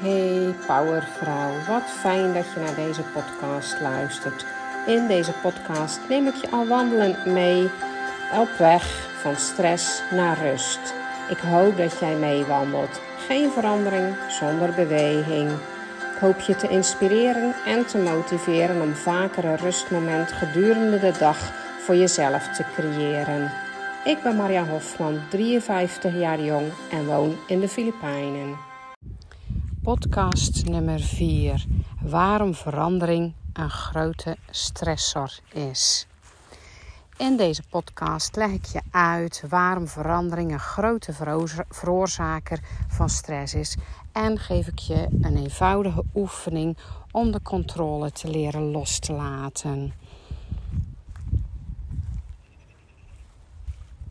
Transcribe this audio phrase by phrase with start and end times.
[0.00, 4.46] Hey Powervrouw, wat fijn dat je naar deze podcast luistert.
[4.86, 7.70] In deze podcast neem ik je al wandelend mee
[8.40, 8.84] op weg
[9.20, 10.94] van stress naar rust.
[11.30, 13.00] Ik hoop dat jij meewandelt.
[13.26, 15.50] Geen verandering zonder beweging.
[16.14, 21.52] Ik hoop je te inspireren en te motiveren om vaker een rustmoment gedurende de dag
[21.78, 23.50] voor jezelf te creëren.
[24.04, 28.67] Ik ben Maria Hofman, 53 jaar jong en woon in de Filipijnen.
[29.88, 31.64] Podcast nummer 4.
[32.00, 36.06] Waarom verandering een grote stressor is.
[37.16, 41.12] In deze podcast leg ik je uit waarom verandering een grote
[41.68, 43.76] veroorzaker van stress is
[44.12, 46.76] en geef ik je een eenvoudige oefening
[47.10, 49.92] om de controle te leren los te laten.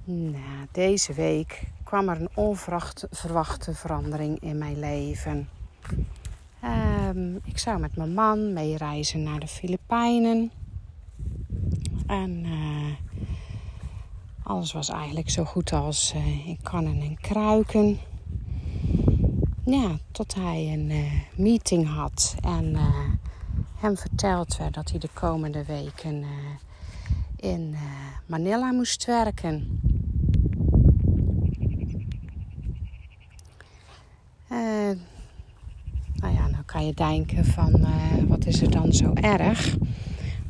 [0.03, 5.49] Nou, deze week kwam er een onverwachte verandering in mijn leven.
[6.63, 10.51] Um, ik zou met mijn man meereizen naar de Filipijnen.
[12.07, 12.93] En uh,
[14.43, 17.99] alles was eigenlijk zo goed als uh, in kannen en kruiken.
[19.65, 22.75] Ja, tot hij een uh, meeting had en
[23.75, 26.25] hem verteld werd dat hij de komende weken
[27.35, 27.75] in
[28.25, 29.79] Manila moest werken.
[36.67, 37.87] Kan je denken van uh,
[38.27, 39.77] wat is er dan zo erg.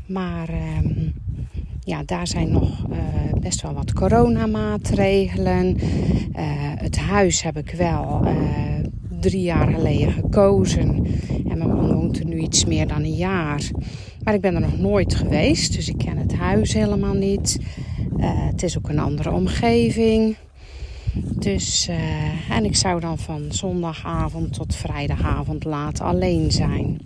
[0.06, 1.14] Maar um,
[1.84, 2.98] ja, daar zijn nog uh,
[3.40, 5.76] best wel wat coronamaatregelen.
[5.76, 5.82] Uh,
[6.76, 8.26] het huis heb ik wel
[9.20, 11.06] drie jaar geleden gekozen.
[11.50, 13.70] En mijn man woont er nu iets meer dan een jaar.
[14.24, 17.60] Maar ik ben er nog nooit geweest, dus ik ken het huis helemaal niet.
[18.20, 20.36] het is ook een andere omgeving.
[21.40, 27.00] Dus, uh, en ik zou dan van zondagavond tot vrijdagavond laat alleen zijn.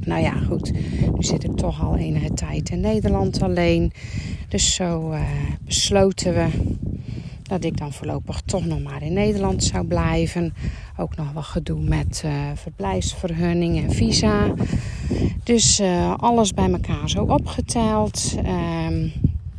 [0.00, 0.72] Nou ja, goed.
[1.14, 3.92] Nu zit ik toch al enige tijd in Nederland alleen.
[4.48, 5.20] Dus zo uh,
[5.64, 6.48] besloten we
[7.42, 10.54] dat ik dan voorlopig toch nog maar in Nederland zou blijven.
[10.96, 14.52] Ook nog wat gedoe met uh, verblijfsvergunning en visa.
[15.42, 15.82] Dus
[16.16, 18.34] alles bij elkaar zo opgeteld.
[18.44, 19.10] Uh,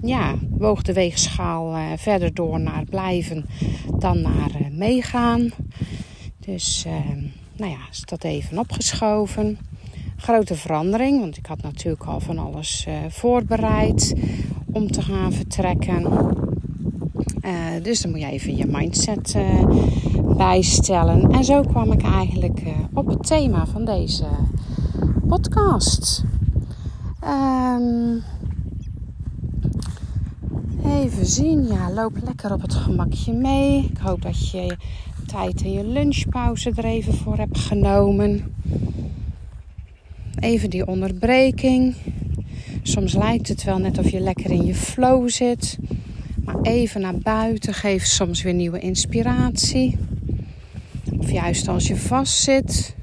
[0.03, 3.45] ja, woog de weegschaal uh, verder door naar blijven
[3.97, 5.49] dan naar uh, meegaan.
[6.39, 6.93] Dus uh,
[7.57, 9.57] nou ja, is dat even opgeschoven.
[10.17, 14.15] Grote verandering, want ik had natuurlijk al van alles voorbereid
[14.71, 16.03] om te gaan vertrekken.
[17.81, 19.37] dus dan moet je even je mindset
[20.37, 21.31] bijstellen.
[21.31, 22.61] En zo kwam ik eigenlijk
[22.93, 24.25] op het thema van deze
[25.27, 26.23] podcast.
[27.23, 28.23] Um,
[30.85, 31.67] Even zien.
[31.67, 33.89] Ja, loop lekker op het gemakje mee.
[33.91, 34.77] Ik hoop dat je
[35.27, 38.55] tijd in je lunchpauze er even voor hebt genomen.
[40.39, 41.95] Even die onderbreking.
[42.81, 45.77] Soms lijkt het wel net of je lekker in je flow zit.
[46.45, 49.97] Maar even naar buiten geeft soms weer nieuwe inspiratie.
[51.19, 52.95] Of juist als je vast zit.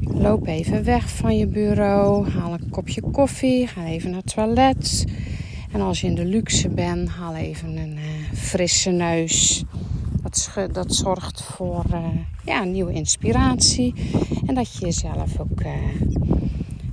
[0.00, 2.28] Loop even weg van je bureau.
[2.30, 3.66] Haal een kopje koffie.
[3.66, 5.04] Ga even naar het toilet.
[5.72, 9.64] En als je in de luxe bent, haal even een uh, frisse neus.
[10.22, 12.06] Dat, dat zorgt voor uh,
[12.44, 13.94] ja, nieuwe inspiratie.
[14.46, 15.72] En dat je jezelf ook uh,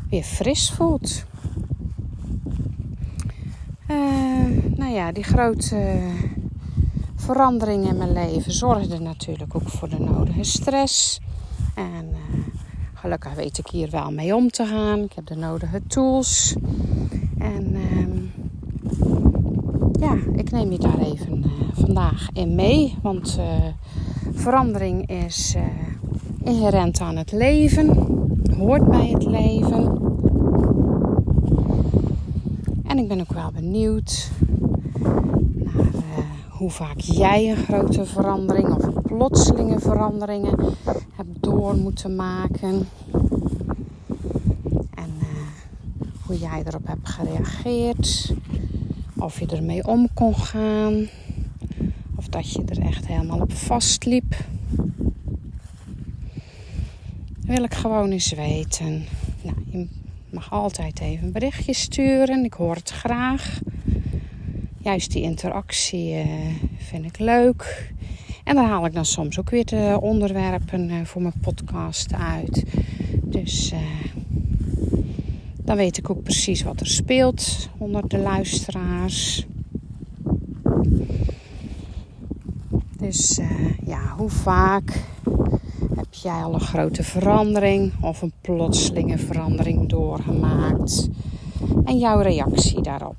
[0.09, 1.25] weer fris voelt.
[4.75, 5.99] nou ja, die grote
[7.15, 11.19] veranderingen in mijn leven zorgden natuurlijk ook voor de nodige stress.
[11.75, 12.15] En
[12.93, 14.99] gelukkig weet ik hier wel mee om te gaan.
[14.99, 16.55] Ik heb de nodige tools.
[19.99, 22.95] Ja, ik neem je daar even uh, vandaag in mee.
[23.01, 23.45] Want uh,
[24.33, 25.63] verandering is uh,
[26.43, 27.87] inherent aan het leven,
[28.57, 29.97] hoort bij het leven.
[32.85, 34.31] En ik ben ook wel benieuwd
[35.93, 40.55] naar hoe vaak jij een grote verandering of plotselinge veranderingen
[41.15, 42.87] hebt door moeten maken.
[44.95, 45.09] En
[46.25, 48.33] hoe jij erop hebt gereageerd.
[49.19, 51.07] Of je ermee om kon gaan.
[52.15, 54.35] Of dat je er echt helemaal op vastliep.
[57.45, 59.05] Wil ik gewoon eens weten.
[59.41, 59.87] Nou, je
[60.29, 62.43] mag altijd even een berichtje sturen.
[62.43, 63.59] Ik hoor het graag.
[64.77, 66.25] Juist die interactie uh,
[66.77, 67.91] vind ik leuk.
[68.43, 72.63] En daar haal ik dan soms ook weer de onderwerpen uh, voor mijn podcast uit.
[73.23, 73.79] Dus uh,
[75.69, 79.45] dan weet ik ook precies wat er speelt onder de luisteraars.
[82.97, 85.03] Dus uh, ja, hoe vaak
[85.95, 91.09] heb jij al een grote verandering of een plotselinge verandering doorgemaakt?
[91.85, 93.17] En jouw reactie daarop.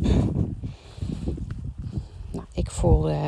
[2.30, 3.18] Nou, ik voelde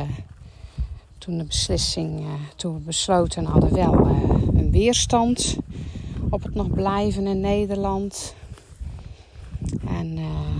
[1.17, 2.25] toen de beslissing, uh,
[2.55, 4.19] toen we besloten hadden, wel uh,
[4.53, 5.57] een weerstand
[6.29, 8.35] op het nog blijven in Nederland.
[10.03, 10.59] En uh,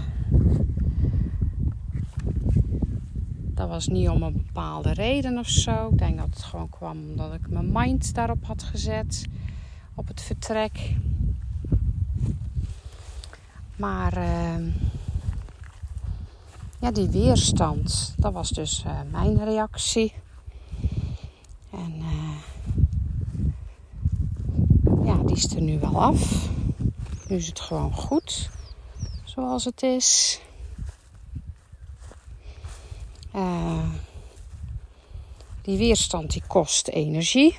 [3.54, 5.88] dat was niet om een bepaalde reden of zo.
[5.92, 9.26] Ik denk dat het gewoon kwam omdat ik mijn mind daarop had gezet.
[9.96, 10.96] Op het vertrek.
[13.76, 14.66] Maar uh,
[16.80, 20.14] ja, die weerstand, dat was dus uh, mijn reactie.
[21.72, 22.38] En uh,
[25.06, 26.50] ja, die is er nu wel af.
[27.28, 28.52] Nu is het gewoon goed
[29.34, 30.40] zoals het is.
[33.36, 33.90] Uh,
[35.62, 37.58] die weerstand die kost energie.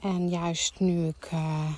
[0.00, 1.70] En juist nu ik uh,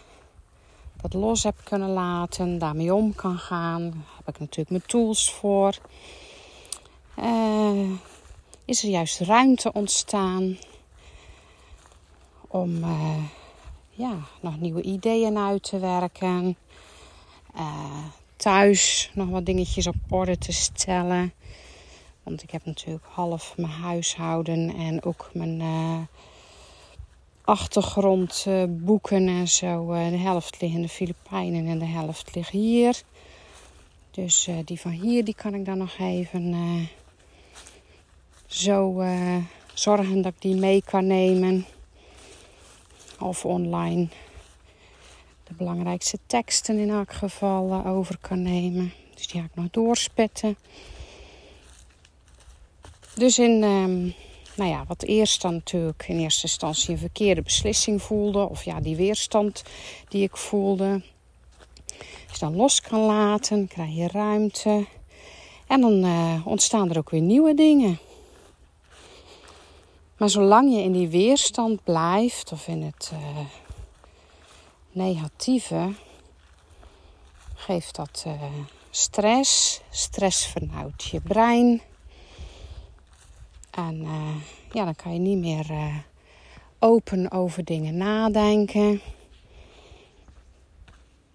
[1.01, 5.79] dat los heb kunnen laten, daarmee om kan gaan, heb ik natuurlijk mijn tools voor.
[7.19, 7.91] Uh,
[8.65, 10.59] is er juist ruimte ontstaan
[12.49, 12.85] om
[13.91, 16.57] ja, nog nieuwe ideeën uit te werken.
[17.57, 18.05] Uh,
[18.37, 21.33] thuis nog wat dingetjes op orde te stellen.
[22.23, 25.99] Want ik heb natuurlijk half mijn huishouden en ook mijn uh,
[27.45, 29.93] achtergrondboeken en zo.
[29.93, 33.03] Uh, de helft liggen in de Filipijnen en de helft ligt hier.
[34.11, 36.89] Dus die van hier die kan ik dan nog even
[38.47, 39.05] zo
[39.75, 41.67] zorgen dat ik die mee kan nemen.
[43.19, 44.09] Of online
[45.57, 48.93] belangrijkste teksten in elk geval uh, over kan nemen.
[49.15, 50.57] Dus die ga ik nog doorspetten.
[53.15, 54.15] Dus in, um,
[54.57, 58.49] nou ja, wat eerst dan natuurlijk in eerste instantie een verkeerde beslissing voelde.
[58.49, 59.63] Of ja, die weerstand
[60.09, 61.03] die ik voelde.
[62.33, 64.87] Je dan los kan laten, krijg je ruimte.
[65.67, 67.99] En dan uh, ontstaan er ook weer nieuwe dingen.
[70.17, 73.11] Maar zolang je in die weerstand blijft, of in het...
[73.15, 73.39] Uh,
[74.93, 75.95] negatieve
[77.55, 78.43] geeft dat uh,
[78.91, 79.81] stress.
[79.91, 81.83] Stress vernauwt je brein.
[83.71, 84.35] En uh,
[84.73, 85.97] ja, dan kan je niet meer uh,
[86.79, 89.01] open over dingen nadenken.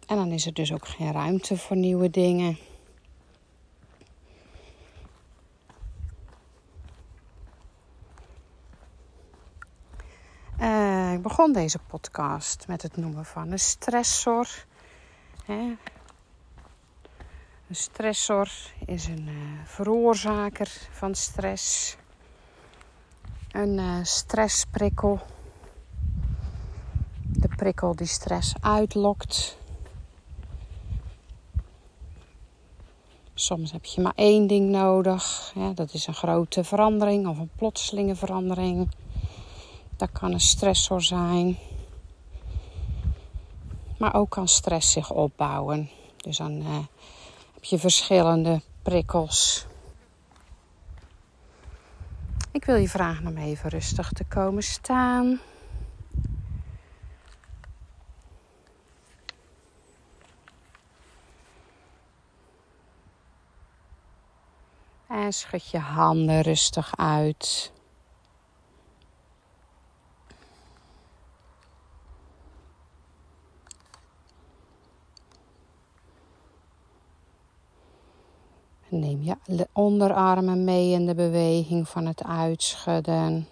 [0.08, 2.58] En dan is er dus ook geen ruimte voor nieuwe dingen.
[11.14, 14.48] Ik begon deze podcast met het noemen van een stressor.
[15.48, 15.78] Een
[17.72, 18.50] stressor
[18.86, 21.96] is een uh, veroorzaker van stress.
[23.52, 25.20] Een uh, stressprikkel.
[27.22, 29.58] De prikkel die stress uitlokt.
[33.34, 35.54] Soms heb je maar één ding nodig.
[35.76, 38.90] dat is een grote verandering of een plotselinge verandering.
[39.98, 41.58] Dat kan een stressor zijn.
[43.98, 45.90] Maar ook kan stress zich opbouwen.
[46.18, 46.80] Dus dan uh,
[47.54, 49.66] heb je verschillende prikkels.
[52.52, 55.40] Ik wil je vragen om even rustig te komen staan.
[65.08, 67.72] En schud je handen rustig uit.
[78.90, 83.48] Neem je onderarmen mee in de beweging van het uitschudden.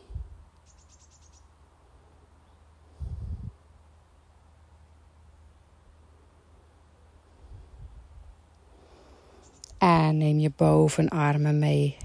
[9.78, 11.98] En neem je bovenarmen mee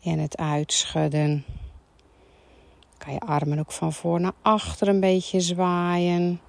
[0.00, 1.44] in het uitschudden.
[2.98, 6.40] Kan je armen ook van voor naar achter een beetje zwaaien.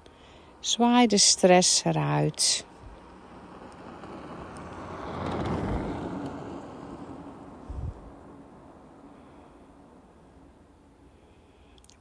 [0.60, 2.65] Zwaai de stress eruit.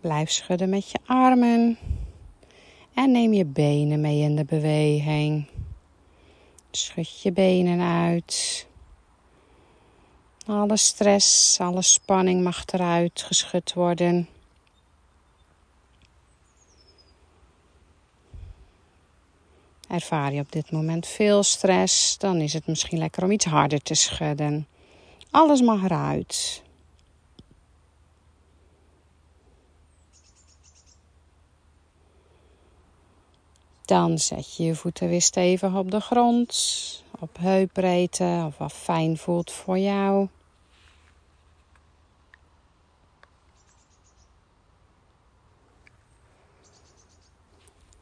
[0.06, 1.78] Blijf schudden met je armen.
[2.94, 5.48] En neem je benen mee in de beweging.
[6.72, 8.66] Schud je benen uit.
[10.46, 14.30] Alle stress, alle spanning mag eruit geschud worden.
[19.88, 23.82] Ervaar je op dit moment veel stress, dan is het misschien lekker om iets harder
[23.82, 24.68] te schudden.
[25.32, 26.64] Alles mag eruit.
[33.86, 39.18] Dan zet je je voeten weer stevig op de grond, op heupbreedte of wat fijn
[39.18, 40.28] voelt voor jou.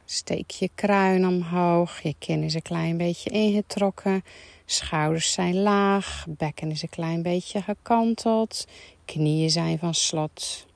[0.04, 4.24] Steek je kruin omhoog, je kin is een klein beetje ingetrokken,
[4.64, 8.66] schouders zijn laag, bekken is een klein beetje gekanteld,
[9.04, 10.66] knieën zijn van slot.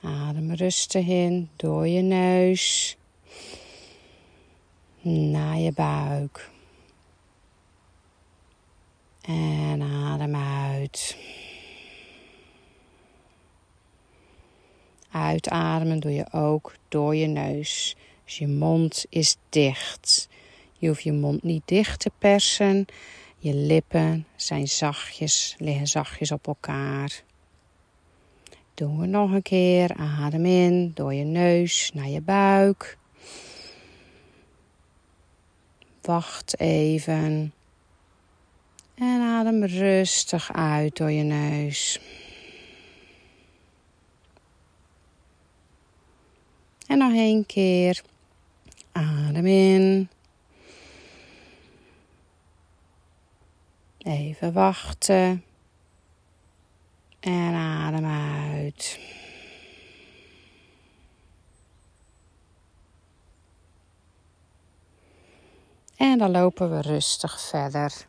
[0.00, 2.96] Adem rustig in door je neus
[5.00, 6.50] naar je buik.
[9.20, 11.16] En adem uit.
[15.10, 17.96] Uitademen doe je ook door je neus.
[18.24, 20.28] Dus je mond is dicht.
[20.78, 22.86] Je hoeft je mond niet dicht te persen.
[23.38, 27.22] Je lippen zijn zachtjes, liggen zachtjes op elkaar.
[28.78, 29.94] Doen we nog een keer.
[29.96, 32.98] Adem in door je neus naar je buik.
[36.00, 37.52] Wacht even.
[38.94, 42.00] En adem rustig uit door je neus.
[46.86, 48.02] En nog één keer.
[48.92, 50.08] Adem in.
[53.98, 55.42] Even wachten.
[57.20, 58.98] En adem uit.
[65.96, 68.06] En dan lopen we rustig verder.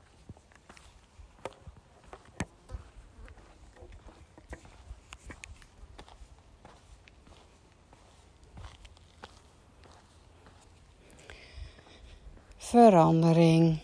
[12.58, 13.80] Verandering.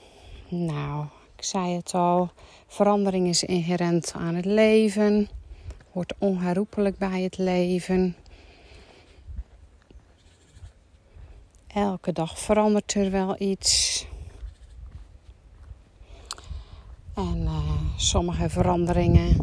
[0.48, 1.06] Nou,
[1.36, 2.32] ik zei het al.
[2.76, 5.28] Verandering is inherent aan het leven.
[5.92, 8.16] Hoort onherroepelijk bij het leven.
[11.68, 14.08] Elke dag verandert er wel iets.
[17.14, 19.36] En uh, sommige veranderingen,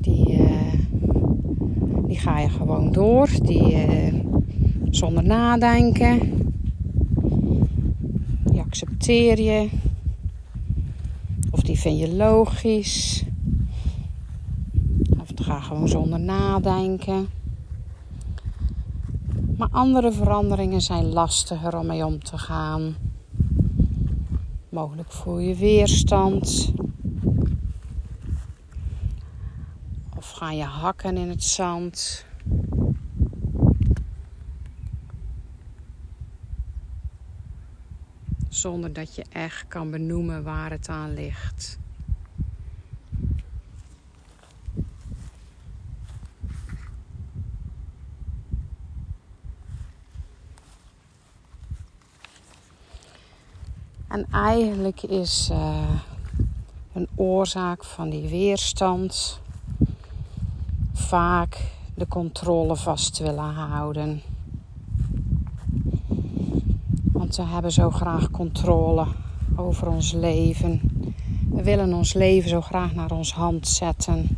[0.00, 0.72] die, uh,
[2.06, 3.28] die ga je gewoon door.
[3.42, 4.14] Die, uh,
[4.90, 6.18] zonder nadenken.
[8.44, 9.83] Die accepteer je.
[11.74, 13.24] Die vind je logisch.
[15.20, 17.28] Of gaat gewoon zonder nadenken.
[19.56, 22.96] Maar andere veranderingen zijn lastiger om mee om te gaan.
[24.68, 26.72] Mogelijk voel je weerstand.
[30.16, 32.24] Of ga je hakken in het zand.
[38.64, 41.78] Zonder dat je echt kan benoemen waar het aan ligt.
[54.08, 56.00] En eigenlijk is uh,
[56.92, 59.40] een oorzaak van die weerstand
[60.92, 61.60] vaak
[61.94, 64.22] de controle vast willen houden.
[67.36, 69.06] We hebben zo graag controle
[69.56, 70.80] over ons leven.
[71.50, 74.36] We willen ons leven zo graag naar ons hand zetten.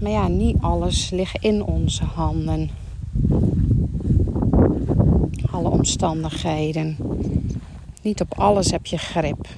[0.00, 2.70] Maar ja, niet alles ligt in onze handen.
[5.50, 6.96] Alle omstandigheden.
[8.02, 9.48] Niet op alles heb je grip.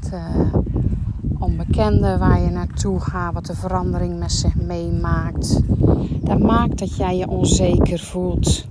[0.00, 0.49] Het uh,
[1.60, 5.60] onbekende waar je naartoe gaat, wat de verandering met zich meemaakt,
[6.22, 8.64] dat maakt dat jij je onzeker voelt.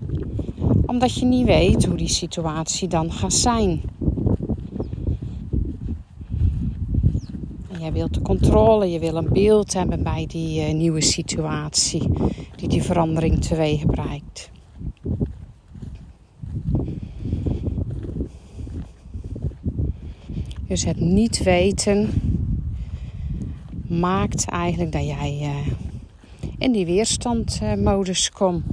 [0.85, 3.81] Omdat je niet weet hoe die situatie dan gaat zijn.
[7.79, 12.09] Jij wilt de controle, je wil een beeld hebben bij die uh, nieuwe situatie
[12.55, 14.49] die die verandering teweeg brengt.
[20.67, 22.09] Dus het niet weten
[23.89, 25.73] maakt eigenlijk dat jij uh,
[26.57, 28.63] in die weerstandmodus komt.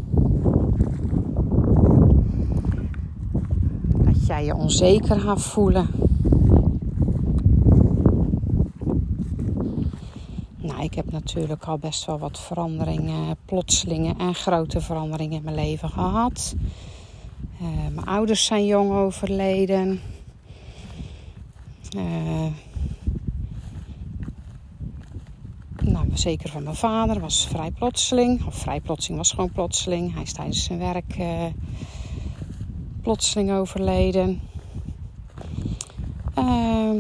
[4.05, 5.89] Dat jij je onzeker gaat voelen
[10.87, 15.89] ik heb natuurlijk al best wel wat veranderingen, plotselingen en grote veranderingen in mijn leven
[15.89, 16.55] gehad.
[17.63, 20.01] Uh, mijn ouders zijn jong overleden.
[21.97, 22.47] Uh,
[25.83, 28.47] nou, zeker van mijn vader was vrij plotseling.
[28.47, 30.13] Of vrij plotseling was gewoon plotseling.
[30.13, 31.45] Hij is tijdens zijn werk uh,
[33.03, 34.41] plotseling overleden.
[36.35, 36.99] Ehm,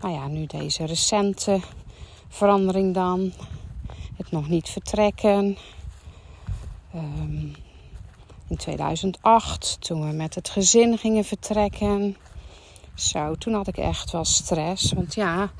[0.00, 1.60] nou ja, nu deze recente
[2.28, 3.32] verandering dan.
[4.16, 5.56] Het nog niet vertrekken.
[6.92, 7.46] Ehm,
[8.48, 12.16] in 2008, toen we met het gezin gingen vertrekken.
[12.96, 14.92] Zo, toen had ik echt wel stress.
[14.92, 15.50] Want ja,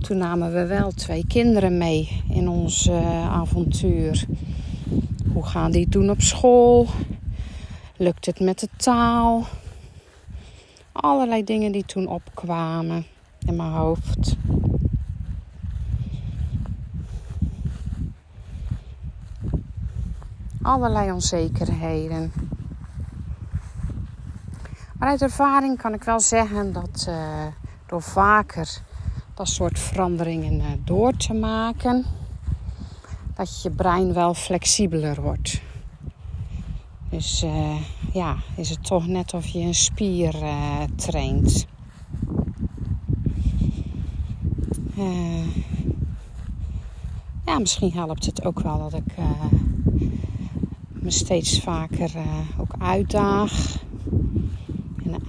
[0.00, 4.26] toen namen we wel twee kinderen mee in ons uh, avontuur.
[5.32, 6.86] Hoe gaan die doen op school?
[7.96, 9.46] Lukt het met de taal?
[10.92, 13.06] Allerlei dingen die toen opkwamen
[13.46, 14.36] in mijn hoofd.
[20.62, 22.32] Allerlei onzekerheden.
[25.02, 27.46] Maar uit ervaring kan ik wel zeggen dat uh,
[27.86, 28.82] door vaker
[29.34, 32.04] dat soort veranderingen uh, door te maken,
[33.34, 35.60] dat je brein wel flexibeler wordt.
[37.10, 37.76] Dus uh,
[38.12, 40.34] ja, is het toch net of je een spier
[40.96, 41.66] traint.
[47.44, 49.14] ja, misschien helpt het ook wel dat ik
[50.90, 52.10] me steeds vaker
[52.58, 53.81] ook uitdaag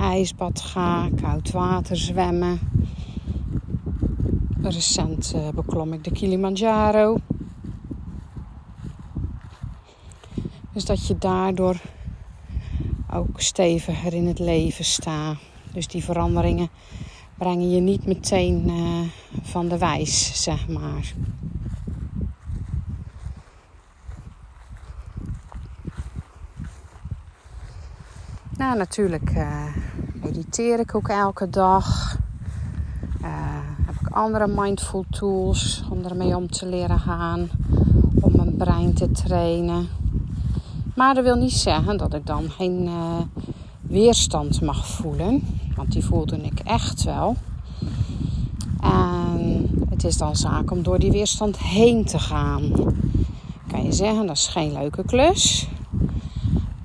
[0.04, 2.60] ijsbad ga, koud water zwemmen.
[4.62, 7.18] Recent uh, beklom ik de Kilimanjaro.
[10.72, 11.76] Dus dat je daardoor
[13.14, 15.38] ook steviger in het leven staat.
[15.74, 16.70] Dus die veranderingen
[17.38, 19.00] brengen je niet meteen uh,
[19.42, 21.14] van de wijs, zeg maar.
[28.58, 29.66] Nou, natuurlijk uh,
[30.34, 32.18] mediteer ik ook elke dag.
[33.22, 33.28] Uh,
[33.86, 37.50] heb ik andere mindful tools om ermee om te leren gaan.
[38.22, 39.88] Om mijn brein te trainen.
[40.96, 43.20] Maar dat wil niet zeggen dat ik dan geen uh,
[43.82, 45.44] weerstand mag voelen.
[45.76, 47.36] Want die voelde ik echt wel.
[48.82, 52.72] En het is dan zaak om door die weerstand heen te gaan.
[53.68, 55.68] Kan je zeggen, dat is geen leuke klus.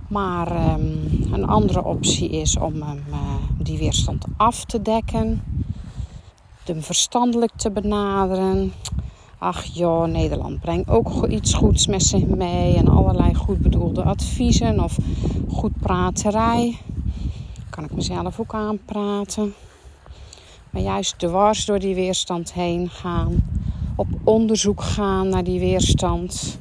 [0.09, 3.35] Maar um, een andere optie is om hem, uh,
[3.69, 5.43] die weerstand af te dekken.
[6.65, 8.73] Hem verstandelijk te benaderen.
[9.39, 12.77] Ach joh, Nederland brengt ook iets goeds met zich mee.
[12.77, 14.99] En allerlei goed bedoelde adviezen of
[15.51, 16.79] goed praterij.
[17.71, 19.55] Kan ik mezelf ook aanpraten.
[20.71, 23.45] Maar juist dwars door die weerstand heen gaan.
[23.97, 26.59] Op onderzoek gaan naar die weerstand.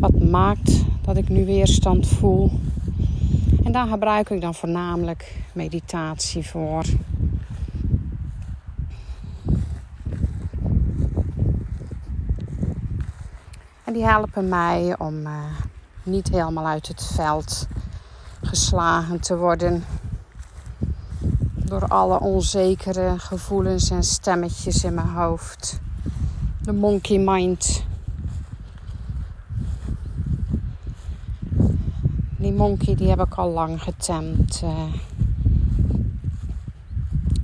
[0.00, 2.50] Wat maakt dat ik nu weerstand voel.
[3.72, 6.84] En daar gebruik ik dan voornamelijk meditatie voor.
[13.84, 15.44] En die helpen mij om uh,
[16.02, 17.68] niet helemaal uit het veld
[18.42, 19.84] geslagen te worden.
[21.54, 25.80] Door alle onzekere gevoelens en stemmetjes in mijn hoofd.
[26.62, 27.84] De monkey mind
[32.42, 34.60] Die monkey die heb ik al lang getemd.
[34.64, 34.82] Uh.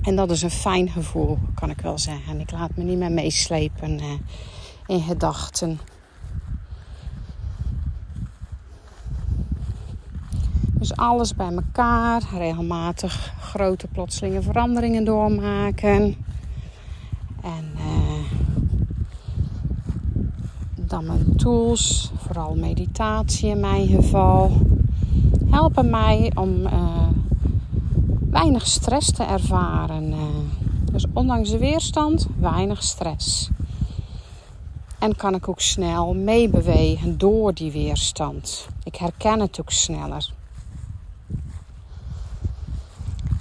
[0.01, 2.39] En dat is een fijn gevoel, kan ik wel zeggen.
[2.39, 4.05] Ik laat me niet meer meeslepen uh,
[4.87, 5.79] in gedachten.
[10.71, 16.15] Dus alles bij elkaar, regelmatig grote plotselinge veranderingen doormaken.
[17.43, 18.31] En uh,
[20.75, 24.51] dan mijn tools, vooral meditatie in mijn geval
[25.49, 27.07] helpen mij om uh,
[28.29, 30.11] weinig stress te ervaren.
[30.11, 30.17] Uh,
[30.91, 33.49] dus ondanks de weerstand, weinig stress.
[34.99, 38.67] En kan ik ook snel meebewegen door die weerstand.
[38.83, 40.33] Ik herken het ook sneller.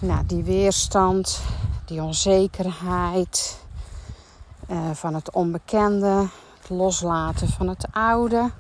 [0.00, 1.40] Nou, die weerstand,
[1.84, 3.60] die onzekerheid
[4.70, 6.28] uh, van het onbekende,
[6.60, 8.50] het loslaten van het oude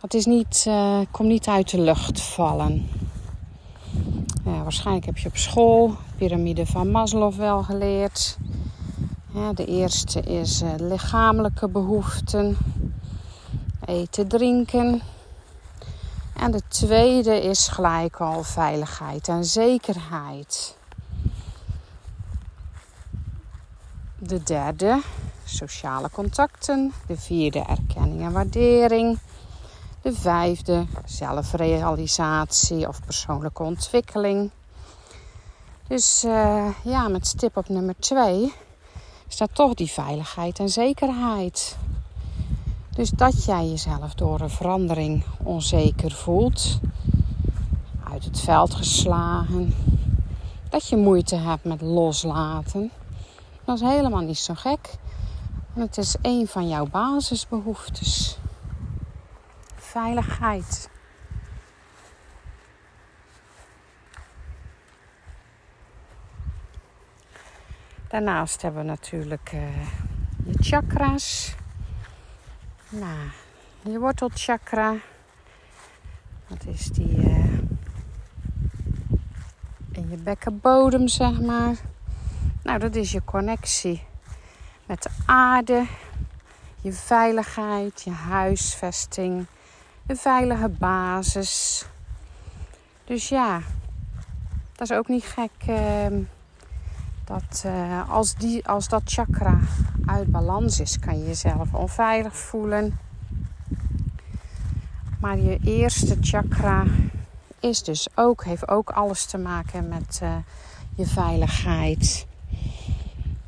[0.00, 2.88] het is niet, uh, komt niet uit de lucht vallen.
[4.70, 8.38] Waarschijnlijk heb je op school piramide van Maslow wel geleerd.
[9.32, 12.56] Ja, de eerste is uh, lichamelijke behoeften,
[13.84, 15.02] eten, drinken.
[16.36, 20.76] En de tweede is gelijk al veiligheid en zekerheid.
[24.18, 25.00] De derde,
[25.44, 26.92] sociale contacten.
[27.06, 29.18] De vierde, erkenning en waardering.
[30.02, 34.50] De vijfde, zelfrealisatie of persoonlijke ontwikkeling.
[35.88, 38.52] Dus uh, ja, met stip op nummer twee
[39.28, 41.76] staat toch die veiligheid en zekerheid.
[42.90, 46.80] Dus dat jij jezelf door een verandering onzeker voelt,
[48.12, 49.74] uit het veld geslagen,
[50.68, 52.90] dat je moeite hebt met loslaten.
[53.64, 54.98] Dat is helemaal niet zo gek.
[55.72, 58.39] Het is een van jouw basisbehoeftes.
[59.90, 60.90] Veiligheid.
[68.08, 69.50] Daarnaast hebben we natuurlijk
[70.44, 71.54] je chakras.
[72.88, 73.28] Nou,
[73.82, 74.94] je wortelchakra.
[76.48, 77.58] Dat is die uh,
[79.92, 81.74] in je bekkenbodem, zeg maar.
[82.62, 84.04] Nou, dat is je connectie
[84.86, 85.86] met de aarde,
[86.80, 89.46] je veiligheid, je huisvesting,
[90.10, 91.84] een veilige basis.
[93.04, 93.60] Dus ja,
[94.76, 96.06] dat is ook niet gek uh,
[97.24, 99.58] dat uh, als, die, als dat chakra
[100.06, 102.98] uit balans is, kan je jezelf onveilig voelen.
[105.20, 106.84] Maar je eerste chakra
[107.60, 110.36] is dus ook, heeft ook alles te maken met uh,
[110.94, 112.26] je veiligheid.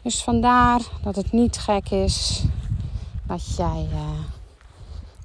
[0.02, 2.44] Dus vandaar dat het niet gek is
[3.26, 4.18] dat jij uh,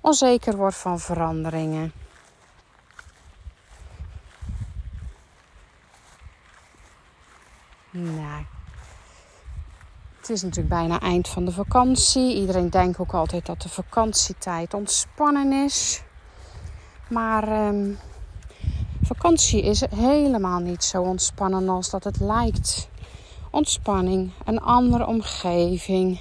[0.08, 1.92] onzeker wordt van veranderingen.
[7.90, 8.44] Nou,
[10.18, 12.36] het is natuurlijk bijna eind van de vakantie.
[12.36, 16.02] Iedereen denkt ook altijd dat de vakantietijd ontspannen is.
[17.10, 17.98] Maar um,
[19.02, 22.90] vakantie is helemaal niet zo ontspannen als dat het lijkt.
[23.52, 26.20] Ontspanning, een andere omgeving,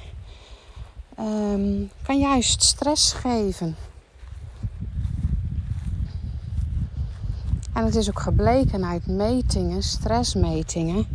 [1.18, 3.76] um, kan juist stress geven.
[7.72, 11.07] En het is ook gebleken uit metingen, stressmetingen,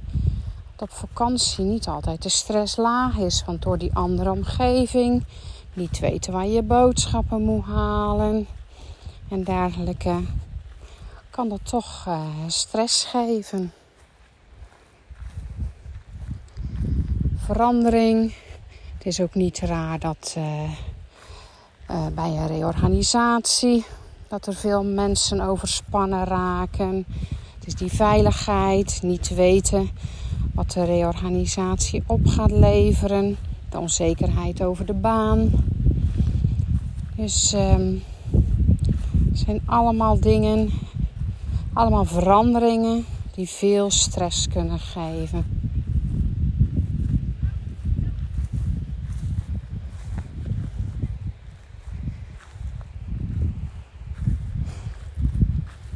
[0.75, 3.43] dat op vakantie niet altijd de stress laag is.
[3.45, 5.25] Want door die andere omgeving,
[5.73, 8.47] niet weten waar je boodschappen moet halen
[9.29, 10.23] en dergelijke,
[11.29, 13.73] kan dat toch uh, stress geven.
[17.35, 18.33] Verandering.
[19.01, 20.63] Het is ook niet raar dat uh,
[21.91, 23.85] uh, bij een reorganisatie
[24.27, 27.05] dat er veel mensen overspannen raken.
[27.55, 29.89] Het is die veiligheid, niet weten
[30.53, 33.37] wat de reorganisatie op gaat leveren,
[33.69, 35.51] de onzekerheid over de baan.
[37.15, 38.03] Dus um,
[39.33, 40.69] zijn allemaal dingen,
[41.73, 45.61] allemaal veranderingen die veel stress kunnen geven.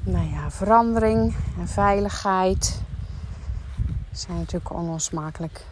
[0.06, 2.82] Nou verandering en veiligheid
[4.12, 5.66] zijn natuurlijk onlosmakelijk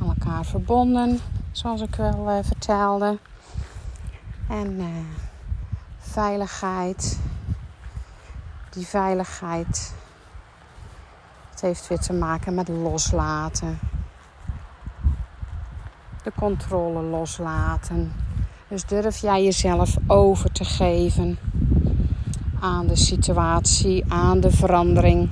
[0.00, 1.18] aan elkaar verbonden,
[1.52, 3.18] zoals ik wel uh, vertelde.
[4.48, 4.86] En uh,
[5.98, 7.18] veiligheid.
[8.70, 9.94] Die veiligheid.
[11.50, 13.78] Het heeft weer te maken met loslaten.
[16.22, 18.12] De controle loslaten.
[18.68, 21.38] Dus durf jij jezelf over te geven
[22.60, 25.28] aan de situatie, aan de verandering.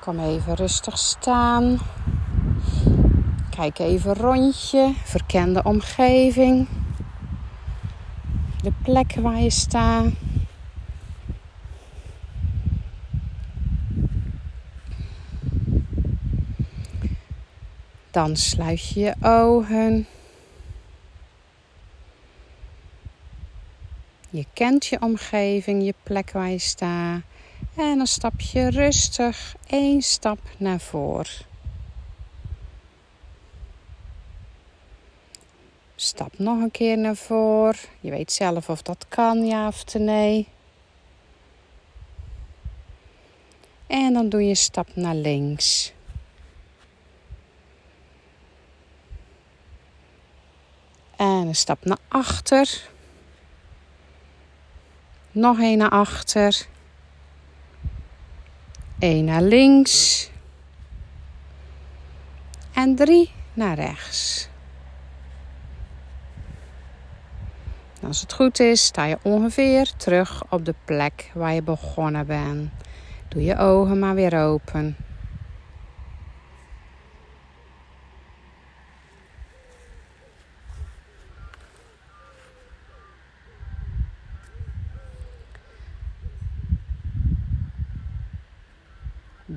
[0.00, 1.78] Kom even rustig staan.
[3.50, 4.92] Kijk even rondje.
[5.04, 6.68] Verken de omgeving.
[8.62, 10.04] De plek waar je staat.
[18.14, 20.06] Dan sluit je je ogen.
[24.30, 27.20] Je kent je omgeving, je plek waar je staat.
[27.76, 31.46] En dan stap je rustig één stap naar voren.
[35.94, 37.80] Stap nog een keer naar voren.
[38.00, 40.48] Je weet zelf of dat kan, ja of nee.
[43.86, 45.93] En dan doe je stap naar links.
[51.16, 52.88] En een stap naar achter.
[55.32, 56.66] Nog een naar achter.
[58.98, 60.30] 1 naar links.
[62.72, 64.48] En 3 naar rechts.
[68.06, 72.70] Als het goed is, sta je ongeveer terug op de plek waar je begonnen bent.
[73.28, 74.96] Doe je ogen maar weer open.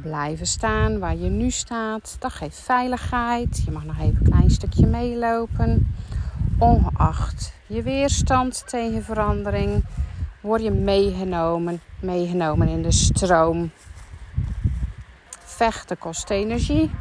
[0.02, 2.16] Blijven staan waar je nu staat.
[2.20, 3.62] Dat geeft veiligheid.
[3.66, 5.96] Je mag nog even een klein stukje meelopen.
[6.58, 9.86] ongeacht je weerstand tegen verandering,
[10.42, 13.72] word je meegenomen, meegenomen in de stroom.
[15.44, 16.92] Vechten kost energie.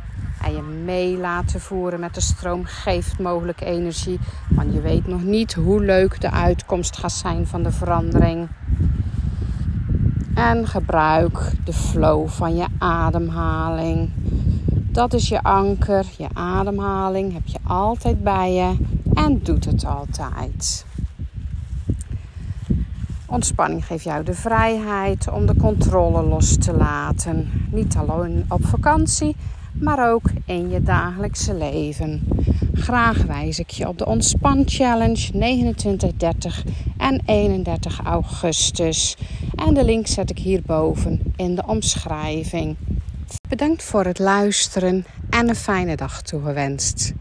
[0.43, 4.19] En je mee laten voeren met de stroom geeft mogelijk energie.
[4.49, 8.49] Want je weet nog niet hoe leuk de uitkomst gaat zijn van de verandering.
[10.35, 14.11] En gebruik de flow van je ademhaling.
[14.91, 18.77] Dat is je anker, je ademhaling heb je altijd bij je
[19.15, 20.87] en doet het altijd.
[23.27, 27.51] Ontspanning geeft jou de vrijheid om de controle los te laten.
[27.71, 29.37] Niet alleen op vakantie,
[29.81, 32.29] maar ook in je dagelijkse leven.
[32.75, 36.65] Graag wijs ik je op de Ontspan Challenge 29, 30
[36.97, 39.17] en 31 augustus.
[39.55, 42.77] En de link zet ik hierboven in de omschrijving.
[43.49, 47.15] Bedankt voor het luisteren en een fijne dag toegewenst.